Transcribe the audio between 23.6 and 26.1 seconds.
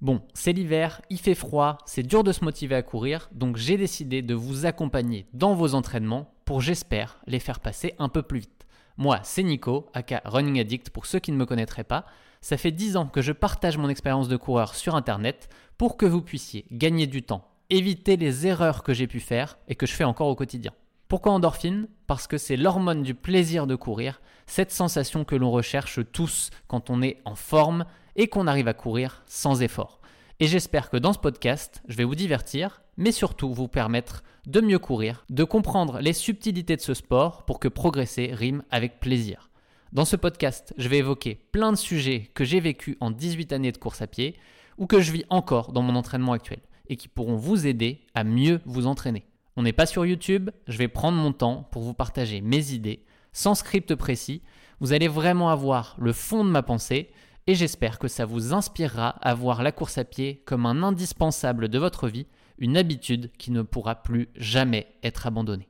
de courir, cette sensation que l'on recherche